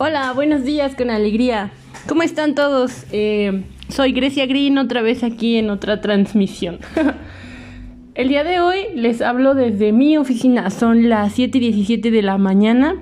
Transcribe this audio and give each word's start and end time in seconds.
Hola, 0.00 0.32
buenos 0.32 0.62
días 0.62 0.94
con 0.94 1.10
alegría. 1.10 1.72
¿Cómo 2.06 2.22
están 2.22 2.54
todos? 2.54 3.04
Eh, 3.10 3.64
soy 3.88 4.12
Grecia 4.12 4.46
Green 4.46 4.78
otra 4.78 5.02
vez 5.02 5.24
aquí 5.24 5.56
en 5.56 5.70
otra 5.70 6.00
transmisión. 6.00 6.78
El 8.14 8.28
día 8.28 8.44
de 8.44 8.60
hoy 8.60 8.78
les 8.94 9.20
hablo 9.20 9.56
desde 9.56 9.90
mi 9.90 10.16
oficina. 10.16 10.70
Son 10.70 11.08
las 11.08 11.32
7 11.32 11.58
y 11.58 11.72
17 11.72 12.12
de 12.12 12.22
la 12.22 12.38
mañana 12.38 12.94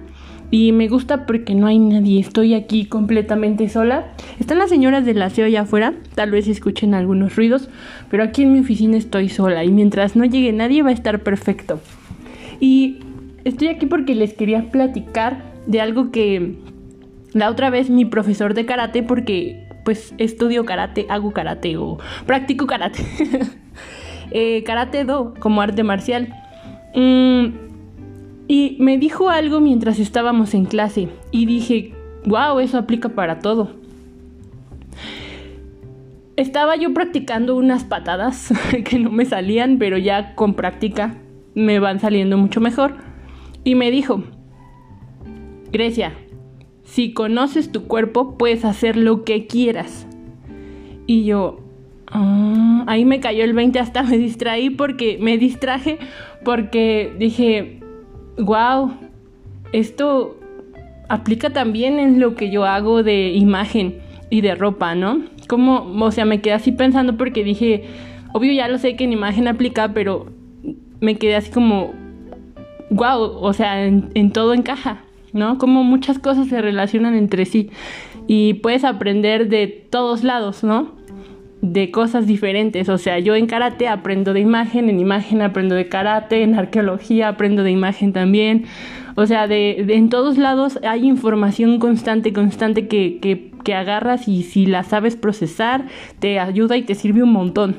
y 0.50 0.72
me 0.72 0.88
gusta 0.88 1.26
porque 1.26 1.54
no 1.54 1.66
hay 1.66 1.78
nadie. 1.78 2.18
Estoy 2.18 2.54
aquí 2.54 2.86
completamente 2.86 3.68
sola. 3.68 4.14
Están 4.40 4.56
las 4.56 4.70
señoras 4.70 5.04
del 5.04 5.20
aseo 5.20 5.44
allá 5.44 5.60
afuera. 5.60 5.92
Tal 6.14 6.30
vez 6.30 6.48
escuchen 6.48 6.94
algunos 6.94 7.36
ruidos, 7.36 7.68
pero 8.10 8.22
aquí 8.22 8.44
en 8.44 8.54
mi 8.54 8.60
oficina 8.60 8.96
estoy 8.96 9.28
sola 9.28 9.64
y 9.64 9.70
mientras 9.70 10.16
no 10.16 10.24
llegue 10.24 10.50
nadie 10.54 10.82
va 10.82 10.88
a 10.88 10.94
estar 10.94 11.22
perfecto. 11.22 11.78
Y 12.58 13.00
estoy 13.44 13.68
aquí 13.68 13.84
porque 13.84 14.14
les 14.14 14.32
quería 14.32 14.70
platicar 14.70 15.44
de 15.66 15.82
algo 15.82 16.10
que 16.10 16.56
la 17.36 17.50
otra 17.50 17.68
vez 17.70 17.90
mi 17.90 18.04
profesor 18.06 18.54
de 18.54 18.64
karate, 18.64 19.02
porque 19.02 19.68
pues 19.84 20.14
estudio 20.18 20.64
karate, 20.64 21.06
hago 21.08 21.32
karate 21.32 21.76
o 21.76 21.98
practico 22.26 22.66
karate. 22.66 23.04
eh, 24.30 24.64
karate 24.64 25.04
do, 25.04 25.34
como 25.38 25.60
arte 25.60 25.84
marcial. 25.84 26.34
Mm, 26.94 27.48
y 28.48 28.76
me 28.80 28.96
dijo 28.96 29.28
algo 29.28 29.60
mientras 29.60 29.98
estábamos 29.98 30.54
en 30.54 30.64
clase 30.64 31.08
y 31.30 31.44
dije, 31.44 31.92
wow, 32.24 32.58
eso 32.58 32.78
aplica 32.78 33.10
para 33.10 33.40
todo. 33.40 33.70
Estaba 36.36 36.76
yo 36.76 36.94
practicando 36.94 37.54
unas 37.54 37.84
patadas 37.84 38.52
que 38.84 38.98
no 38.98 39.10
me 39.10 39.26
salían, 39.26 39.78
pero 39.78 39.98
ya 39.98 40.34
con 40.34 40.54
práctica 40.54 41.16
me 41.54 41.80
van 41.80 42.00
saliendo 42.00 42.38
mucho 42.38 42.60
mejor. 42.60 42.94
Y 43.62 43.74
me 43.74 43.90
dijo, 43.90 44.22
Grecia, 45.70 46.14
si 46.86 47.12
conoces 47.12 47.72
tu 47.72 47.84
cuerpo, 47.84 48.38
puedes 48.38 48.64
hacer 48.64 48.96
lo 48.96 49.24
que 49.24 49.46
quieras. 49.46 50.06
Y 51.06 51.24
yo, 51.24 51.60
ah", 52.06 52.84
ahí 52.86 53.04
me 53.04 53.20
cayó 53.20 53.44
el 53.44 53.52
20, 53.52 53.78
hasta 53.78 54.02
me 54.02 54.16
distraí 54.16 54.70
porque 54.70 55.18
me 55.20 55.36
distraje 55.36 55.98
porque 56.44 57.12
dije, 57.18 57.80
wow, 58.38 58.92
esto 59.72 60.38
aplica 61.08 61.50
también 61.50 61.98
en 61.98 62.20
lo 62.20 62.34
que 62.34 62.50
yo 62.50 62.64
hago 62.64 63.02
de 63.02 63.30
imagen 63.32 63.98
y 64.30 64.40
de 64.40 64.54
ropa, 64.54 64.94
¿no? 64.94 65.22
Como, 65.48 65.92
o 66.04 66.10
sea, 66.12 66.24
me 66.24 66.40
quedé 66.40 66.54
así 66.54 66.72
pensando 66.72 67.16
porque 67.16 67.44
dije, 67.44 67.84
obvio 68.32 68.52
ya 68.52 68.68
lo 68.68 68.78
sé 68.78 68.96
que 68.96 69.04
en 69.04 69.12
imagen 69.12 69.48
aplica, 69.48 69.92
pero 69.92 70.26
me 71.00 71.16
quedé 71.16 71.34
así 71.34 71.50
como, 71.50 71.92
wow, 72.90 73.20
o 73.20 73.52
sea, 73.52 73.84
en, 73.84 74.10
en 74.14 74.30
todo 74.30 74.54
encaja. 74.54 75.05
¿No? 75.36 75.58
Como 75.58 75.84
muchas 75.84 76.18
cosas 76.18 76.48
se 76.48 76.60
relacionan 76.60 77.14
entre 77.14 77.44
sí 77.44 77.70
y 78.26 78.54
puedes 78.54 78.84
aprender 78.84 79.48
de 79.48 79.66
todos 79.68 80.24
lados, 80.24 80.64
¿no? 80.64 80.94
De 81.62 81.90
cosas 81.90 82.26
diferentes, 82.26 82.88
o 82.88 82.98
sea, 82.98 83.18
yo 83.18 83.34
en 83.34 83.46
karate 83.46 83.88
aprendo 83.88 84.32
de 84.32 84.40
imagen, 84.40 84.90
en 84.90 85.00
imagen 85.00 85.42
aprendo 85.42 85.74
de 85.74 85.88
karate, 85.88 86.42
en 86.42 86.54
arqueología 86.54 87.28
aprendo 87.28 87.62
de 87.62 87.70
imagen 87.70 88.12
también, 88.12 88.66
o 89.14 89.26
sea, 89.26 89.46
de, 89.46 89.86
en 89.88 90.08
todos 90.10 90.36
lados 90.36 90.78
hay 90.82 91.06
información 91.06 91.78
constante, 91.78 92.32
constante 92.32 92.88
que, 92.88 93.18
que, 93.20 93.52
que 93.64 93.74
agarras 93.74 94.28
y 94.28 94.42
si 94.42 94.66
la 94.66 94.82
sabes 94.82 95.16
procesar, 95.16 95.86
te 96.18 96.38
ayuda 96.38 96.76
y 96.76 96.82
te 96.82 96.94
sirve 96.94 97.22
un 97.22 97.32
montón. 97.32 97.76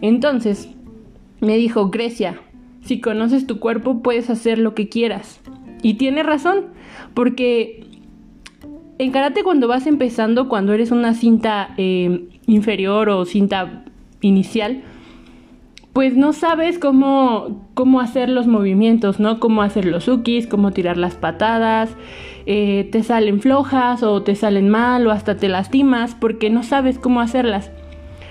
Entonces, 0.00 0.68
me 1.40 1.56
dijo, 1.56 1.90
Grecia, 1.90 2.40
si 2.82 3.00
conoces 3.00 3.46
tu 3.46 3.58
cuerpo 3.58 4.02
puedes 4.02 4.30
hacer 4.30 4.58
lo 4.58 4.74
que 4.74 4.88
quieras. 4.88 5.40
Y 5.86 5.94
tiene 5.94 6.24
razón, 6.24 6.64
porque 7.14 7.86
en 8.98 9.12
karate 9.12 9.44
cuando 9.44 9.68
vas 9.68 9.86
empezando, 9.86 10.48
cuando 10.48 10.72
eres 10.72 10.90
una 10.90 11.14
cinta 11.14 11.74
eh, 11.76 12.26
inferior 12.48 13.08
o 13.08 13.24
cinta 13.24 13.84
inicial, 14.20 14.82
pues 15.92 16.16
no 16.16 16.32
sabes 16.32 16.80
cómo, 16.80 17.68
cómo 17.74 18.00
hacer 18.00 18.28
los 18.28 18.48
movimientos, 18.48 19.20
¿no? 19.20 19.38
Cómo 19.38 19.62
hacer 19.62 19.84
los 19.84 20.08
ukis, 20.08 20.48
cómo 20.48 20.72
tirar 20.72 20.96
las 20.96 21.14
patadas, 21.14 21.94
eh, 22.46 22.88
te 22.90 23.04
salen 23.04 23.40
flojas 23.40 24.02
o 24.02 24.24
te 24.24 24.34
salen 24.34 24.68
mal 24.68 25.06
o 25.06 25.12
hasta 25.12 25.36
te 25.36 25.48
lastimas 25.48 26.16
porque 26.16 26.50
no 26.50 26.64
sabes 26.64 26.98
cómo 26.98 27.20
hacerlas. 27.20 27.70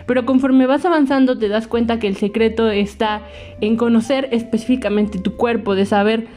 Pero 0.06 0.26
conforme 0.26 0.68
vas 0.68 0.86
avanzando 0.86 1.38
te 1.38 1.48
das 1.48 1.68
cuenta 1.68 2.00
que 2.00 2.08
el 2.08 2.18
secreto 2.18 2.70
está 2.70 3.22
en 3.62 3.78
conocer 3.78 4.28
específicamente 4.34 5.20
tu 5.20 5.38
cuerpo, 5.38 5.74
de 5.74 5.86
saber 5.86 6.28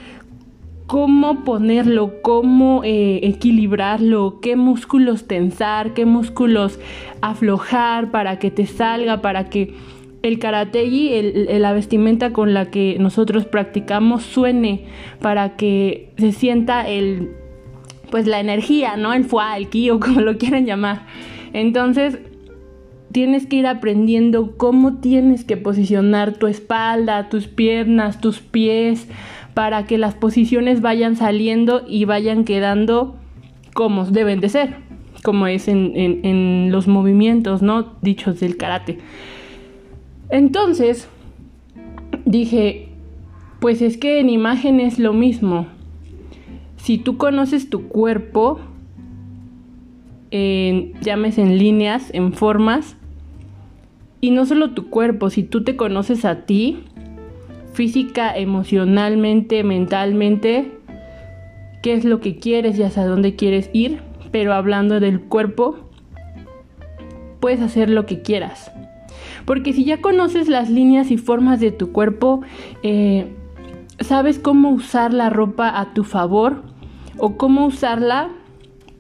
cómo 0.88 1.44
ponerlo, 1.44 2.14
cómo 2.22 2.82
eh, 2.82 3.20
equilibrarlo, 3.22 4.40
qué 4.40 4.56
músculos 4.56 5.28
tensar, 5.28 5.92
qué 5.92 6.06
músculos 6.06 6.80
aflojar 7.20 8.10
para 8.10 8.38
que 8.38 8.50
te 8.50 8.64
salga, 8.66 9.20
para 9.20 9.50
que 9.50 9.74
el 10.22 10.38
karategi, 10.38 11.10
la 11.58 11.74
vestimenta 11.74 12.32
con 12.32 12.54
la 12.54 12.70
que 12.70 12.96
nosotros 12.98 13.44
practicamos 13.44 14.22
suene, 14.22 14.86
para 15.20 15.56
que 15.56 16.10
se 16.16 16.32
sienta 16.32 16.88
el, 16.88 17.32
pues 18.10 18.26
la 18.26 18.40
energía, 18.40 18.96
¿no? 18.96 19.12
El 19.12 19.24
fuá, 19.24 19.58
el 19.58 19.68
ki 19.68 19.90
o 19.90 20.00
como 20.00 20.22
lo 20.22 20.38
quieran 20.38 20.64
llamar. 20.64 21.06
Entonces, 21.52 22.18
tienes 23.12 23.46
que 23.46 23.56
ir 23.56 23.66
aprendiendo 23.66 24.56
cómo 24.56 25.00
tienes 25.00 25.44
que 25.44 25.58
posicionar 25.58 26.32
tu 26.32 26.46
espalda, 26.46 27.28
tus 27.28 27.46
piernas, 27.46 28.22
tus 28.22 28.40
pies, 28.40 29.06
para 29.58 29.86
que 29.86 29.98
las 29.98 30.14
posiciones 30.14 30.82
vayan 30.82 31.16
saliendo 31.16 31.82
y 31.84 32.04
vayan 32.04 32.44
quedando 32.44 33.16
como 33.74 34.04
deben 34.04 34.38
de 34.38 34.48
ser, 34.50 34.76
como 35.24 35.48
es 35.48 35.66
en, 35.66 36.70
los 36.70 36.86
movimientos, 36.86 37.60
¿no? 37.60 37.94
Dichos 38.00 38.38
del 38.38 38.56
karate. 38.56 38.98
Entonces, 40.30 41.08
dije, 42.24 42.90
pues 43.58 43.82
es 43.82 43.98
que 43.98 44.20
en 44.20 44.30
imagen 44.30 44.78
es 44.78 45.00
lo 45.00 45.12
mismo. 45.12 45.66
Si 46.76 46.96
tú 46.96 47.16
conoces 47.16 47.68
tu 47.68 47.88
cuerpo, 47.88 48.60
llames 50.30 51.36
en 51.36 51.58
líneas, 51.58 52.10
en 52.14 52.32
formas, 52.32 52.96
y 54.20 54.30
no 54.30 54.46
solo 54.46 54.70
tu 54.70 54.88
cuerpo, 54.88 55.30
si 55.30 55.42
tú 55.42 55.64
te 55.64 55.74
conoces 55.74 56.24
a 56.24 56.46
ti, 56.46 56.84
física, 57.78 58.36
emocionalmente, 58.36 59.62
mentalmente, 59.62 60.80
qué 61.80 61.94
es 61.94 62.04
lo 62.04 62.18
que 62.18 62.36
quieres 62.36 62.76
y 62.76 62.82
hacia 62.82 63.06
dónde 63.06 63.36
quieres 63.36 63.70
ir, 63.72 64.00
pero 64.32 64.52
hablando 64.52 64.98
del 64.98 65.20
cuerpo, 65.20 65.78
puedes 67.38 67.60
hacer 67.60 67.88
lo 67.88 68.04
que 68.04 68.20
quieras. 68.20 68.72
Porque 69.44 69.72
si 69.72 69.84
ya 69.84 70.00
conoces 70.00 70.48
las 70.48 70.70
líneas 70.70 71.12
y 71.12 71.18
formas 71.18 71.60
de 71.60 71.70
tu 71.70 71.92
cuerpo, 71.92 72.40
eh, 72.82 73.28
sabes 74.00 74.40
cómo 74.40 74.70
usar 74.70 75.14
la 75.14 75.30
ropa 75.30 75.78
a 75.78 75.94
tu 75.94 76.02
favor 76.02 76.64
o 77.16 77.36
cómo 77.36 77.64
usarla 77.64 78.28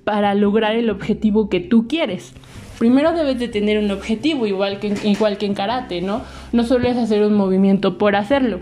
para 0.04 0.36
lograr 0.36 0.76
el 0.76 0.88
objetivo 0.88 1.48
que 1.48 1.58
tú 1.58 1.88
quieres. 1.88 2.32
Primero 2.78 3.12
debes 3.12 3.38
de 3.38 3.48
tener 3.48 3.78
un 3.78 3.90
objetivo, 3.90 4.46
igual 4.46 4.78
que, 4.78 4.94
igual 5.04 5.36
en 5.40 5.54
karate, 5.54 6.00
¿no? 6.00 6.22
No 6.52 6.64
solo 6.64 6.88
es 6.88 6.96
hacer 6.96 7.24
un 7.24 7.34
movimiento 7.34 7.98
por 7.98 8.14
hacerlo. 8.14 8.60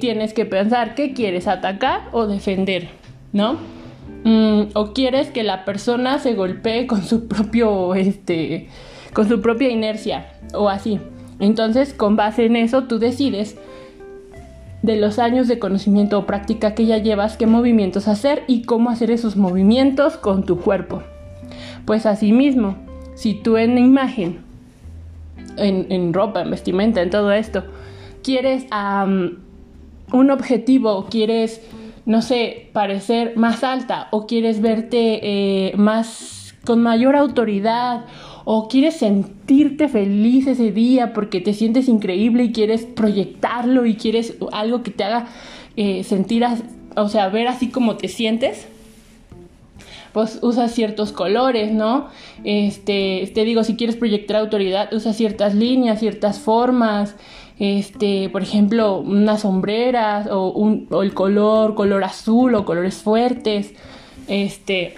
Tienes 0.00 0.32
que 0.32 0.46
pensar 0.46 0.94
qué 0.94 1.12
quieres, 1.12 1.48
atacar 1.48 2.08
o 2.12 2.26
defender, 2.26 2.88
¿no? 3.32 3.58
Mm, 4.24 4.68
o 4.74 4.92
quieres 4.92 5.28
que 5.28 5.42
la 5.42 5.64
persona 5.64 6.18
se 6.18 6.34
golpee 6.34 6.86
con 6.86 7.02
su 7.02 7.26
propio, 7.28 7.94
este, 7.94 8.68
con 9.12 9.28
su 9.28 9.40
propia 9.40 9.70
inercia 9.70 10.32
o 10.54 10.68
así. 10.68 11.00
Entonces, 11.40 11.92
con 11.92 12.16
base 12.16 12.46
en 12.46 12.56
eso, 12.56 12.84
tú 12.84 12.98
decides 12.98 13.58
de 14.82 14.96
los 14.96 15.18
años 15.18 15.48
de 15.48 15.58
conocimiento 15.58 16.18
o 16.18 16.26
práctica 16.26 16.74
que 16.74 16.86
ya 16.86 16.98
llevas, 16.98 17.36
qué 17.36 17.46
movimientos 17.46 18.06
hacer 18.08 18.44
y 18.46 18.62
cómo 18.62 18.90
hacer 18.90 19.10
esos 19.10 19.36
movimientos 19.36 20.16
con 20.16 20.44
tu 20.44 20.60
cuerpo. 20.60 21.02
Pues 21.84 22.06
asimismo, 22.06 22.76
si 23.16 23.34
tú 23.34 23.56
en 23.56 23.78
imagen, 23.78 24.38
en, 25.56 26.12
ropa, 26.12 26.42
en 26.42 26.50
vestimenta, 26.50 27.02
en 27.02 27.10
todo 27.10 27.32
esto, 27.32 27.64
quieres 28.22 28.66
un 30.12 30.30
objetivo, 30.30 31.06
quieres, 31.10 31.62
no 32.04 32.22
sé, 32.22 32.68
parecer 32.72 33.36
más 33.36 33.64
alta 33.64 34.08
o 34.12 34.26
quieres 34.26 34.60
verte 34.60 35.20
eh, 35.22 35.76
más 35.76 36.54
con 36.64 36.82
mayor 36.82 37.16
autoridad 37.16 38.04
o 38.44 38.68
quieres 38.68 38.96
sentirte 38.96 39.88
feliz 39.88 40.46
ese 40.46 40.70
día 40.70 41.14
porque 41.14 41.40
te 41.40 41.54
sientes 41.54 41.88
increíble 41.88 42.44
y 42.44 42.52
quieres 42.52 42.84
proyectarlo 42.84 43.86
y 43.86 43.94
quieres 43.94 44.36
algo 44.52 44.82
que 44.82 44.90
te 44.90 45.04
haga 45.04 45.26
eh, 45.76 46.04
sentir, 46.04 46.44
o 46.96 47.08
sea, 47.08 47.28
ver 47.28 47.48
así 47.48 47.70
como 47.70 47.96
te 47.96 48.08
sientes, 48.08 48.68
pues 50.16 50.38
usa 50.40 50.68
ciertos 50.68 51.12
colores, 51.12 51.74
¿no? 51.74 52.08
Este, 52.42 53.30
te 53.34 53.44
digo, 53.44 53.64
si 53.64 53.76
quieres 53.76 53.96
proyectar 53.96 54.38
autoridad, 54.38 54.90
usa 54.94 55.12
ciertas 55.12 55.54
líneas, 55.54 56.00
ciertas 56.00 56.38
formas, 56.38 57.16
este, 57.58 58.30
por 58.30 58.40
ejemplo, 58.40 59.00
unas 59.00 59.42
sombreras 59.42 60.26
o, 60.30 60.52
un, 60.52 60.86
o 60.90 61.02
el 61.02 61.12
color, 61.12 61.74
color 61.74 62.02
azul 62.02 62.54
o 62.54 62.64
colores 62.64 62.94
fuertes. 62.94 63.74
Este, 64.26 64.94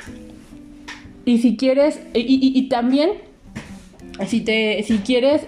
y 1.25 1.38
si 1.38 1.56
quieres, 1.56 2.00
y, 2.14 2.69
también, 2.69 3.11
si, 4.25 4.43
te, 4.43 4.81
si 4.85 4.99
quieres 4.99 5.44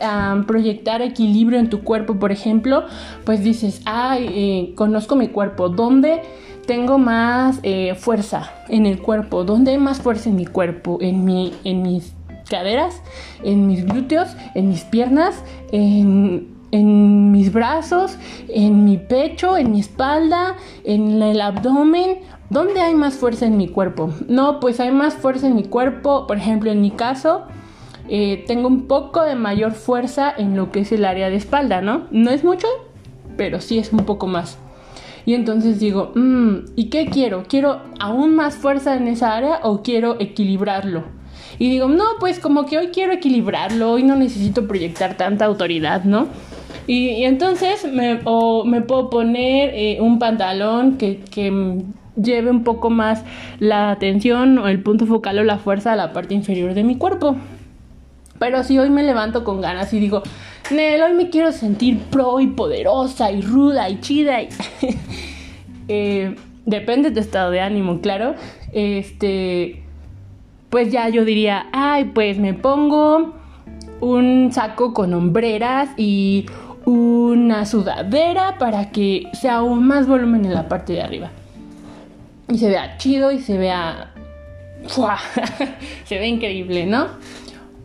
proyectar 0.49 1.01
equilibrio 1.01 1.61
en 1.61 1.71
tu 1.71 1.83
cuerpo, 1.83 2.19
por 2.19 2.33
ejemplo, 2.33 2.87
pues 3.25 3.45
dices, 3.45 3.83
ay, 3.85 4.27
eh, 4.35 4.73
conozco 4.75 5.15
mi 5.15 5.29
cuerpo, 5.29 5.69
¿dónde 5.69 6.23
tengo 6.67 6.99
más 6.99 7.61
eh, 7.63 7.95
fuerza 7.95 8.51
en 8.69 8.87
el 8.87 9.01
cuerpo? 9.01 9.45
¿Dónde 9.45 9.73
hay 9.73 9.79
más 9.79 10.01
fuerza 10.01 10.31
en 10.31 10.37
mi 10.37 10.47
cuerpo? 10.47 10.99
En, 11.01 11.25
mi, 11.25 11.53
en 11.65 11.83
mis 11.83 12.15
caderas, 12.49 13.01
en 13.43 13.67
mis 13.67 13.85
glúteos, 13.85 14.29
en 14.55 14.69
mis 14.69 14.85
piernas, 14.85 15.43
en, 15.73 16.49
en 16.73 17.33
mis 17.33 17.53
brazos, 17.53 18.17
en 18.49 18.85
mi 18.85 18.99
pecho, 18.99 19.57
en 19.57 19.73
mi 19.73 19.81
espalda, 19.81 20.57
en 20.85 21.23
el 21.23 21.41
abdomen. 21.41 22.19
¿Dónde 22.51 22.81
hay 22.81 22.95
más 22.95 23.15
fuerza 23.15 23.47
en 23.47 23.57
mi 23.57 23.69
cuerpo? 23.69 24.11
No, 24.27 24.59
pues 24.59 24.81
hay 24.81 24.91
más 24.91 25.15
fuerza 25.15 25.47
en 25.47 25.55
mi 25.55 25.65
cuerpo, 25.65 26.27
por 26.27 26.37
ejemplo, 26.37 26.71
en 26.71 26.81
mi 26.81 26.91
caso, 26.91 27.43
eh, 28.09 28.45
tengo 28.49 28.67
un 28.67 28.89
poco 28.89 29.23
de 29.23 29.37
mayor 29.37 29.71
fuerza 29.73 30.35
en 30.37 30.57
lo 30.57 30.73
que 30.73 30.81
es 30.81 30.91
el 30.91 31.05
área 31.05 31.31
de 31.31 31.37
espalda, 31.37 31.81
¿no? 31.81 32.09
No 32.11 32.31
es 32.31 32.43
mucho, 32.43 32.67
pero 33.37 33.61
sí 33.61 33.79
es 33.79 33.93
un 33.93 34.01
poco 34.01 34.27
más. 34.27 34.59
Y 35.27 35.35
entonces 35.35 35.81
digo, 35.81 36.13
mm, 36.15 36.57
¿y 36.77 36.91
qué 36.91 37.07
quiero? 37.07 37.45
¿Quiero 37.49 37.81
aún 37.99 38.35
más 38.35 38.57
fuerza 38.57 38.97
en 38.97 39.09
esa 39.09 39.37
área 39.37 39.61
o 39.63 39.83
quiero 39.83 40.17
equilibrarlo? 40.21 41.05
Y 41.59 41.69
digo, 41.69 41.89
no, 41.89 42.05
pues 42.19 42.39
como 42.39 42.67
que 42.67 42.79
hoy 42.79 42.89
quiero 42.89 43.13
equilibrarlo, 43.13 43.93
hoy 43.93 44.03
no 44.03 44.17
necesito 44.17 44.67
proyectar 44.67 45.17
tanta 45.17 45.45
autoridad, 45.45 46.05
¿no? 46.05 46.29
Y, 46.87 47.25
entonces 47.25 47.85
me, 47.85 48.21
me 48.65 48.81
puedo 48.81 49.11
poner 49.11 49.71
eh, 49.75 49.99
un 50.01 50.19
pantalón 50.19 50.97
que, 50.97 51.21
que 51.31 51.83
lleve 52.17 52.51
un 52.51 52.65
poco 52.65 52.91
más 52.91 53.25
la 53.59 53.91
atención 53.91 54.59
o 54.59 54.69
el 54.69 54.83
punto 54.83 55.07
focal 55.07 55.39
o 55.39 55.45
la 55.45 55.59
fuerza 55.59 55.93
a 55.93 55.97
la 55.97 56.13
parte 56.13 56.35
inferior 56.35 56.75
de 56.75 56.85
mi 56.85 56.97
cuerpo. 56.97 57.37
Pero 58.39 58.65
si 58.65 58.79
hoy 58.79 58.89
me 58.89 59.03
levanto 59.03 59.45
con 59.45 59.61
ganas 59.61 59.93
y 59.93 60.01
digo, 60.01 60.23
Nel, 60.71 61.03
hoy 61.03 61.13
me 61.15 61.31
quiero 61.31 61.53
sentir 61.53 61.99
pro 62.11 62.41
y 62.41 62.47
poderosa 62.47 63.31
y 63.31 63.43
ruda 63.43 63.89
y 63.89 64.01
chida. 64.01 64.43
Y 64.43 64.49
eh, 65.89 66.37
depende 66.67 67.11
de 67.11 67.15
tu 67.15 67.21
estado 67.21 67.51
de 67.51 67.61
ánimo, 67.61 68.01
claro. 68.01 68.35
Este, 68.73 69.83
pues 70.69 70.93
ya 70.93 71.09
yo 71.09 71.25
diría, 71.25 71.67
ay, 71.73 72.07
pues 72.15 72.39
me 72.39 72.55
pongo 72.55 73.35
un 74.01 74.51
saco 74.53 74.95
con 74.95 75.13
hombreras 75.13 75.91
y 75.97 76.47
una 76.85 77.67
sudadera 77.67 78.59
para 78.59 78.91
que 78.91 79.25
sea 79.33 79.57
aún 79.57 79.87
más 79.87 80.07
volumen 80.07 80.45
en 80.45 80.55
la 80.55 80.69
parte 80.69 80.95
de 80.95 81.03
arriba 81.03 81.31
y 82.51 82.59
se 82.59 82.69
vea 82.69 82.97
chido 82.99 83.31
y 83.33 83.41
se 83.41 83.57
vea... 83.57 84.13
se 86.05 86.19
ve 86.19 86.27
increíble, 86.27 86.87
¿no? 86.87 87.09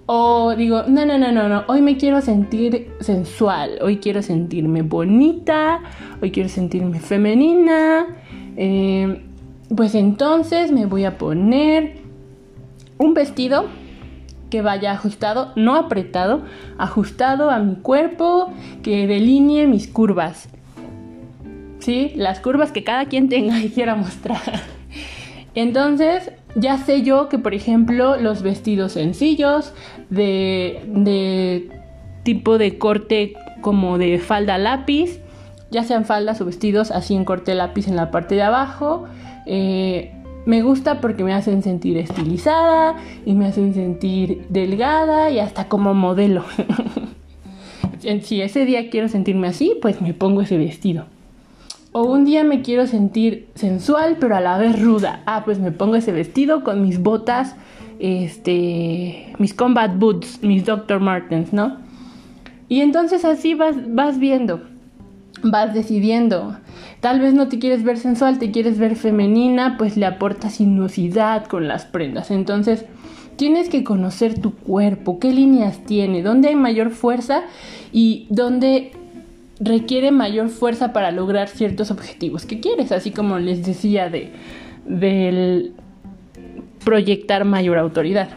O 0.07 0.56
digo, 0.56 0.84
no, 0.88 1.06
no, 1.06 1.18
no, 1.18 1.31
no, 1.31 1.50
no, 1.50 1.63
hoy 1.68 1.81
me 1.81 1.98
quiero 1.98 2.22
sentir 2.22 2.92
sensual, 3.00 3.80
hoy 3.81 3.98
quiero 3.98 4.22
sentirme 4.22 4.84
bonita, 4.84 5.81
hoy 6.22 6.31
quiero 6.31 6.50
sentirme 6.50 7.00
femenina. 7.00 8.16
Eh, 8.56 9.24
pues 9.75 9.96
entonces 9.96 10.72
me 10.72 10.86
voy 10.86 11.06
a 11.06 11.18
poner 11.18 11.98
un 13.00 13.13
vestido 13.16 13.66
que 14.52 14.62
vaya 14.62 14.92
ajustado, 14.92 15.52
no 15.56 15.75
apretado, 15.75 16.44
ajustado 16.78 17.50
a 17.50 17.60
mi 17.60 17.75
cuerpo, 17.75 18.54
que 18.84 19.07
delinee 19.07 19.66
mis 19.66 19.88
curvas. 19.88 20.50
¿sí? 21.80 22.12
Las 22.16 22.40
curvas 22.40 22.72
que 22.72 22.84
cada 22.84 23.06
quien 23.06 23.30
tenga 23.30 23.60
y 23.60 23.69
quiera 23.69 23.96
mostrar. 23.96 24.42
Entonces, 25.56 26.31
ya 26.56 26.78
sé 26.78 27.02
yo 27.04 27.30
que, 27.30 27.38
por 27.38 27.54
ejemplo, 27.54 28.18
los 28.18 28.42
vestidos 28.42 28.94
sencillos, 28.94 29.74
de, 30.10 31.69
tipo 32.24 32.57
de 32.57 32.78
corte 32.78 33.34
como 33.62 33.98
de 33.98 34.19
falda 34.19 34.57
lápiz, 34.57 35.19
ya 35.69 35.84
sean 35.84 36.06
faldas 36.06 36.40
o 36.42 36.46
vestidos 36.46 36.92
así 36.92 37.16
en 37.16 37.25
corte 37.25 37.54
lápiz 37.54 37.88
en 37.88 37.96
la 37.96 38.10
parte 38.10 38.36
de 38.36 38.44
abajo, 38.44 39.06
eh, 39.46 40.13
me 40.46 40.62
gusta 40.62 41.02
porque 41.02 41.24
me 41.24 41.34
hacen 41.34 41.63
sentir 41.63 41.98
estilizada 41.98 42.96
y 43.25 43.34
me 43.34 43.48
hacen 43.48 43.74
sentir 43.74 44.46
delgada 44.50 45.31
y 45.31 45.40
hasta 45.40 45.68
como 45.68 45.94
modelo. 45.94 46.46
si 48.22 48.42
ese 48.42 48.66
día 48.66 48.90
quiero 48.90 49.10
sentirme 49.10 49.48
así, 49.48 49.75
pues 49.81 50.02
me 50.02 50.13
pongo 50.13 50.42
ese 50.42 50.57
vestido. 50.57 51.07
O 51.97 52.03
un 52.03 52.25
día 52.25 52.44
me 52.44 52.62
quiero 52.62 52.88
sentir 52.88 53.47
sensual, 53.56 54.18
pero 54.19 54.36
a 54.36 54.42
la 54.42 54.57
vez 54.57 54.81
ruda. 54.81 55.24
Ah, 55.25 55.44
pues 55.45 55.59
me 55.59 55.71
pongo 55.71 55.95
ese 55.95 56.12
vestido 56.12 56.62
con 56.62 56.81
mis 56.81 57.01
botas, 57.01 57.56
este, 58.00 59.33
mis 59.39 59.53
combat 59.53 59.97
boots, 59.97 60.44
mis 60.44 60.65
Dr. 60.65 61.00
Martens, 61.00 61.53
¿no? 61.53 61.77
Y 62.68 62.81
entonces 62.81 63.24
así 63.24 63.53
vas, 63.53 63.77
vas 63.88 64.19
viendo, 64.19 64.62
vas 65.42 65.74
decidiendo. 65.74 66.57
Tal 67.00 67.21
vez 67.21 67.33
no 67.33 67.47
te 67.47 67.59
quieres 67.59 67.86
ver 67.86 67.97
sensual, 67.97 68.39
te 68.39 68.51
quieres 68.51 68.77
ver 68.77 68.97
femenina, 68.97 69.77
pues 69.77 69.95
le 69.95 70.06
aportas 70.06 70.56
sinuosidad 70.56 71.45
con 71.45 71.69
las 71.69 71.86
prendas. 71.86 72.30
Entonces, 72.30 72.83
tienes 73.38 73.69
que 73.69 73.86
conocer 73.86 74.38
tu 74.42 74.53
cuerpo, 74.53 75.18
qué 75.18 75.31
líneas 75.31 75.80
tiene, 75.86 76.24
dónde 76.24 76.50
hay 76.50 76.56
mayor 76.57 76.89
fuerza 76.89 77.44
y 77.94 78.27
dónde 78.30 78.92
requiere 79.60 80.12
mayor 80.12 80.50
fuerza 80.50 80.94
para 80.94 81.12
lograr 81.12 81.48
ciertos 81.48 81.92
objetivos 81.92 82.46
que 82.46 82.60
quieres, 82.60 82.92
así 82.92 83.12
como 83.12 83.40
les 83.40 83.66
decía 83.66 84.10
de 84.10 84.31
del 84.86 85.74
proyectar 86.84 87.46
mayor 87.46 87.78
autoridad. 87.78 88.30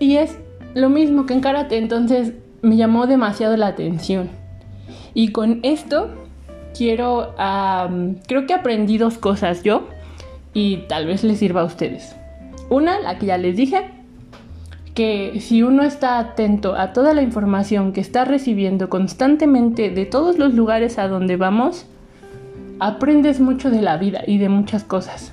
Y 0.00 0.16
es 0.16 0.36
lo 0.74 0.88
mismo 0.90 1.26
que 1.26 1.34
en 1.34 1.40
karate, 1.40 1.78
entonces 1.78 2.32
me 2.62 2.76
llamó 2.76 3.06
demasiado 3.06 3.56
la 3.56 3.68
atención. 3.68 4.28
Y 5.14 5.32
con 5.32 5.60
esto 5.62 6.10
quiero, 6.76 7.34
creo 8.26 8.46
que 8.46 8.54
aprendí 8.54 8.98
dos 8.98 9.18
cosas 9.18 9.62
yo 9.62 9.88
y 10.54 10.78
tal 10.88 11.06
vez 11.06 11.24
les 11.24 11.38
sirva 11.38 11.62
a 11.62 11.64
ustedes. 11.64 12.14
Una, 12.68 13.00
la 13.00 13.18
que 13.18 13.26
ya 13.26 13.38
les 13.38 13.56
dije, 13.56 13.90
que 14.98 15.38
si 15.38 15.62
uno 15.62 15.84
está 15.84 16.18
atento 16.18 16.74
a 16.74 16.92
toda 16.92 17.14
la 17.14 17.22
información 17.22 17.92
que 17.92 18.00
está 18.00 18.24
recibiendo 18.24 18.88
constantemente 18.88 19.90
de 19.90 20.06
todos 20.06 20.38
los 20.38 20.54
lugares 20.54 20.98
a 20.98 21.06
donde 21.06 21.36
vamos, 21.36 21.86
aprendes 22.80 23.38
mucho 23.38 23.70
de 23.70 23.80
la 23.80 23.96
vida 23.96 24.24
y 24.26 24.38
de 24.38 24.48
muchas 24.48 24.82
cosas. 24.82 25.32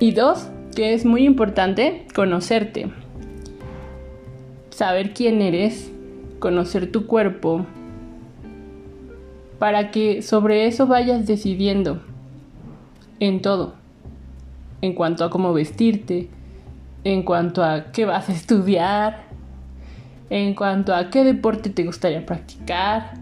Y 0.00 0.12
dos, 0.12 0.50
que 0.76 0.92
es 0.92 1.06
muy 1.06 1.24
importante, 1.24 2.04
conocerte. 2.14 2.90
Saber 4.68 5.14
quién 5.14 5.40
eres, 5.40 5.90
conocer 6.40 6.92
tu 6.92 7.06
cuerpo, 7.06 7.64
para 9.58 9.90
que 9.90 10.20
sobre 10.20 10.66
eso 10.66 10.86
vayas 10.86 11.26
decidiendo 11.26 12.02
en 13.18 13.40
todo, 13.40 13.76
en 14.82 14.92
cuanto 14.92 15.24
a 15.24 15.30
cómo 15.30 15.54
vestirte, 15.54 16.28
en 17.04 17.22
cuanto 17.22 17.64
a 17.64 17.92
qué 17.92 18.04
vas 18.04 18.28
a 18.28 18.32
estudiar, 18.32 19.24
en 20.30 20.54
cuanto 20.54 20.94
a 20.94 21.10
qué 21.10 21.24
deporte 21.24 21.70
te 21.70 21.84
gustaría 21.84 22.24
practicar, 22.24 23.14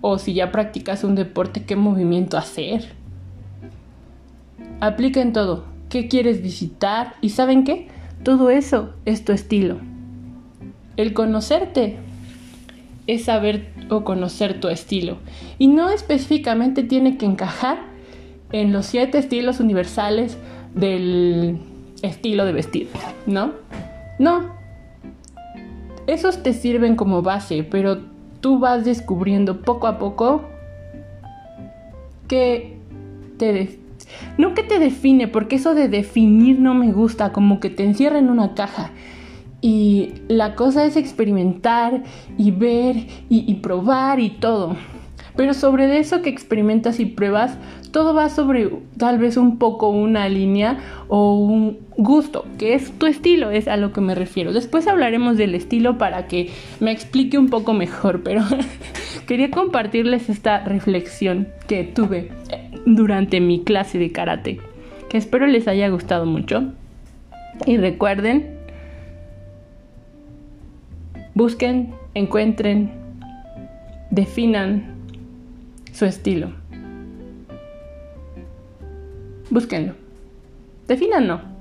o 0.00 0.18
si 0.18 0.34
ya 0.34 0.52
practicas 0.52 1.02
un 1.02 1.14
deporte, 1.14 1.64
qué 1.64 1.76
movimiento 1.76 2.36
hacer. 2.36 2.92
Aplica 4.80 5.22
en 5.22 5.32
todo, 5.32 5.64
qué 5.88 6.08
quieres 6.08 6.42
visitar 6.42 7.14
y 7.20 7.30
saben 7.30 7.64
qué, 7.64 7.88
todo 8.22 8.50
eso 8.50 8.90
es 9.06 9.24
tu 9.24 9.32
estilo. 9.32 9.78
El 10.96 11.14
conocerte 11.14 11.96
es 13.06 13.24
saber 13.24 13.72
o 13.90 14.04
conocer 14.04 14.60
tu 14.60 14.68
estilo 14.68 15.18
y 15.58 15.68
no 15.68 15.90
específicamente 15.90 16.82
tiene 16.82 17.16
que 17.16 17.26
encajar 17.26 17.78
en 18.52 18.72
los 18.72 18.86
siete 18.86 19.18
estilos 19.18 19.60
universales 19.60 20.38
del 20.74 21.58
estilo 22.02 22.44
de 22.44 22.52
vestir, 22.52 22.88
¿no? 23.26 23.52
No. 24.18 24.54
Esos 26.06 26.42
te 26.42 26.52
sirven 26.52 26.96
como 26.96 27.22
base, 27.22 27.64
pero 27.64 27.98
tú 28.40 28.58
vas 28.58 28.84
descubriendo 28.84 29.62
poco 29.62 29.86
a 29.86 29.98
poco 29.98 30.42
que 32.28 32.78
te... 33.38 33.80
No 34.36 34.54
que 34.54 34.62
te 34.62 34.78
define, 34.78 35.28
porque 35.28 35.56
eso 35.56 35.74
de 35.74 35.88
definir 35.88 36.60
no 36.60 36.74
me 36.74 36.92
gusta, 36.92 37.32
como 37.32 37.58
que 37.58 37.70
te 37.70 37.84
encierra 37.84 38.18
en 38.18 38.28
una 38.28 38.54
caja. 38.54 38.90
Y 39.60 40.12
la 40.28 40.54
cosa 40.56 40.84
es 40.84 40.96
experimentar 40.96 42.02
y 42.36 42.50
ver 42.50 42.96
y, 43.30 43.50
y 43.50 43.54
probar 43.54 44.20
y 44.20 44.30
todo. 44.30 44.76
Pero 45.36 45.54
sobre 45.54 45.98
eso 45.98 46.22
que 46.22 46.30
experimentas 46.30 47.00
y 47.00 47.06
pruebas, 47.06 47.56
todo 47.90 48.14
va 48.14 48.28
sobre 48.28 48.70
tal 48.98 49.18
vez 49.18 49.36
un 49.36 49.58
poco 49.58 49.88
una 49.88 50.28
línea 50.28 50.78
o 51.08 51.38
un 51.38 51.78
gusto, 51.96 52.44
que 52.58 52.74
es 52.74 52.90
tu 52.98 53.06
estilo, 53.06 53.50
es 53.50 53.68
a 53.68 53.76
lo 53.76 53.92
que 53.92 54.00
me 54.00 54.14
refiero. 54.14 54.52
Después 54.52 54.86
hablaremos 54.86 55.36
del 55.36 55.54
estilo 55.54 55.98
para 55.98 56.26
que 56.26 56.50
me 56.80 56.90
explique 56.90 57.38
un 57.38 57.48
poco 57.48 57.72
mejor, 57.72 58.22
pero 58.22 58.42
quería 59.26 59.50
compartirles 59.50 60.28
esta 60.28 60.64
reflexión 60.64 61.48
que 61.66 61.84
tuve. 61.84 62.30
durante 62.86 63.40
mi 63.40 63.62
clase 63.62 63.98
de 63.98 64.12
karate, 64.12 64.60
que 65.08 65.16
espero 65.16 65.46
les 65.46 65.68
haya 65.68 65.88
gustado 65.88 66.26
mucho. 66.26 66.72
Y 67.66 67.76
recuerden, 67.76 68.58
busquen, 71.34 71.94
encuentren, 72.14 72.90
definan 74.10 74.96
su 75.92 76.04
estilo. 76.04 76.50
Búsquenlo. 79.50 79.94
Defínanlo. 80.88 81.53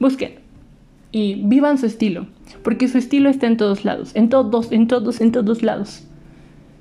Busquen. 0.00 0.34
Y 1.10 1.34
vivan 1.44 1.78
su 1.78 1.86
estilo. 1.86 2.26
Porque 2.62 2.88
su 2.88 2.98
estilo 2.98 3.30
está 3.30 3.46
en 3.46 3.56
todos 3.56 3.84
lados. 3.84 4.14
En 4.14 4.28
todos, 4.28 4.72
en 4.72 4.86
todos, 4.86 5.20
en 5.20 5.32
todos 5.32 5.62
lados. 5.62 6.04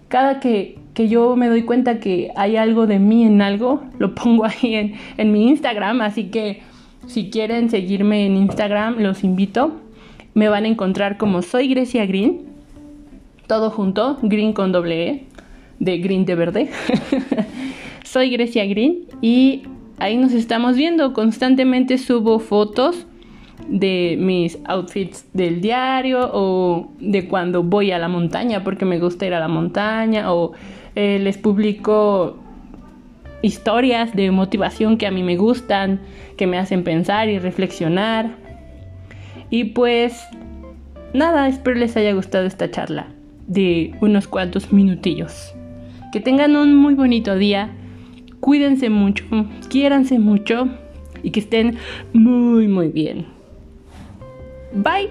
Cada 0.10 0.40
que, 0.40 0.78
yo 0.96 1.36
me 1.36 1.48
doy 1.48 1.64
cuenta 1.64 2.00
que 2.00 2.32
hay 2.36 2.56
algo 2.56 2.88
de 2.88 3.00
mí 3.00 3.24
en 3.24 3.42
algo, 3.42 3.84
lo 4.00 4.16
pongo 4.16 4.46
ahí 4.46 4.76
en, 4.76 4.96
en 5.18 5.32
mi 5.32 5.50
Instagram. 5.50 6.02
Así 6.02 6.26
que 6.26 6.62
si 7.08 7.30
quieren 7.30 7.70
seguirme 7.70 8.26
en 8.26 8.36
Instagram, 8.36 9.00
los 9.00 9.24
invito. 9.24 9.72
Me 10.34 10.50
van 10.50 10.66
a 10.66 10.68
encontrar 10.68 11.18
como 11.18 11.42
soy 11.42 11.70
Grecia 11.70 12.06
Green. 12.06 12.42
Todo 13.48 13.70
junto, 13.70 14.18
Green 14.22 14.52
con 14.52 14.74
doble 14.74 15.08
E, 15.08 15.26
de 15.80 15.98
Green 16.00 16.26
de 16.26 16.36
verde. 16.36 16.70
soy 18.04 18.30
Grecia 18.30 18.66
Green 18.66 19.06
y 19.22 19.64
ahí 19.98 20.18
nos 20.18 20.34
estamos 20.34 20.76
viendo. 20.76 21.14
Constantemente 21.14 21.98
subo 21.98 22.40
fotos 22.40 23.06
de 23.68 24.18
mis 24.20 24.58
outfits 24.66 25.26
del 25.34 25.62
diario 25.62 26.30
o 26.34 26.92
de 27.00 27.28
cuando 27.28 27.64
voy 27.64 27.92
a 27.92 28.00
la 28.00 28.08
montaña 28.08 28.64
porque 28.64 28.86
me 28.86 29.00
gusta 29.00 29.26
ir 29.26 29.34
a 29.34 29.40
la 29.40 29.48
montaña 29.48 30.32
o 30.32 30.54
eh, 30.96 31.20
les 31.20 31.38
publico 31.38 32.38
historias 33.42 34.16
de 34.16 34.32
motivación 34.32 34.98
que 34.98 35.08
a 35.08 35.12
mí 35.12 35.24
me 35.24 35.38
gustan, 35.38 36.00
que 36.38 36.48
me 36.48 36.58
hacen 36.58 36.84
pensar 36.84 37.30
y 37.30 37.40
reflexionar. 37.40 38.32
Y 39.50 39.66
pues 39.66 40.24
nada, 41.14 41.48
espero 41.48 41.78
les 41.78 41.96
haya 41.98 42.14
gustado 42.14 42.46
esta 42.46 42.70
charla 42.70 43.08
de 43.48 43.94
unos 44.02 44.28
cuantos 44.28 44.72
minutillos. 44.74 45.54
Que 46.12 46.20
tengan 46.20 46.56
un 46.56 46.76
muy 46.76 46.94
bonito 46.94 47.36
día, 47.36 47.72
Cuídense 48.48 48.90
mucho, 48.90 49.26
quiéranse 49.70 50.20
mucho 50.20 50.70
y 51.22 51.32
que 51.32 51.42
estén 51.42 51.78
muy, 52.14 52.70
muy 52.70 52.88
bien. 52.88 53.26
Bye. 54.72 55.10